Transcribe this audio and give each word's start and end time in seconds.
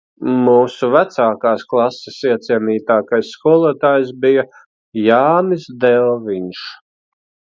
Mūsu 0.45 0.87
vecākās 0.93 1.65
klases 1.73 2.17
iecienītākais 2.29 3.29
skolotājs 3.35 4.11
bija 4.25 4.47
Jānis 5.03 5.69
Delviņš. 5.85 6.65